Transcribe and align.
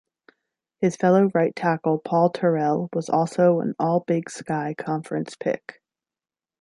His 0.79 0.95
fellow 0.95 1.29
right 1.35 1.55
tackle 1.55 1.99
Paul 1.99 2.31
Terrell 2.31 2.89
was 2.91 3.07
also 3.07 3.59
an 3.59 3.75
All-Big 3.77 4.31
Sky 4.31 4.73
Conference 4.75 5.35
pick. 5.35 5.79